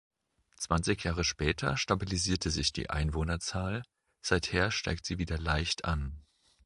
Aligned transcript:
Zwanzig 0.57 1.03
Jahre 1.03 1.23
später 1.23 1.77
stabilisierte 1.77 2.49
sich 2.49 2.73
die 2.73 2.89
Einwohnerzahl, 2.89 3.83
seither 4.23 4.71
steigt 4.71 5.05
sie 5.05 5.19
wieder 5.19 5.37
leicht 5.37 5.85
an. 5.85 6.23